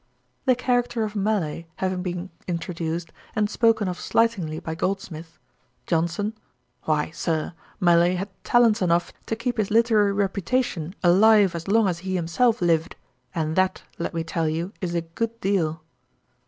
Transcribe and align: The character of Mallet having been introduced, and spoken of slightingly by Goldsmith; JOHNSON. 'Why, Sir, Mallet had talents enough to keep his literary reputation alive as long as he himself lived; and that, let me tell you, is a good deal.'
The 0.45 0.55
character 0.55 1.03
of 1.03 1.15
Mallet 1.15 1.67
having 1.75 2.01
been 2.01 2.31
introduced, 2.47 3.13
and 3.35 3.47
spoken 3.47 3.87
of 3.87 3.99
slightingly 3.99 4.59
by 4.59 4.73
Goldsmith; 4.73 5.37
JOHNSON. 5.85 6.33
'Why, 6.85 7.11
Sir, 7.11 7.53
Mallet 7.79 8.17
had 8.17 8.29
talents 8.43 8.81
enough 8.81 9.13
to 9.27 9.35
keep 9.35 9.57
his 9.57 9.69
literary 9.69 10.13
reputation 10.13 10.95
alive 11.03 11.53
as 11.53 11.67
long 11.67 11.87
as 11.87 11.99
he 11.99 12.15
himself 12.15 12.61
lived; 12.63 12.95
and 13.35 13.55
that, 13.57 13.83
let 13.99 14.15
me 14.15 14.23
tell 14.23 14.49
you, 14.49 14.73
is 14.81 14.95
a 14.95 15.01
good 15.01 15.39
deal.' 15.39 15.83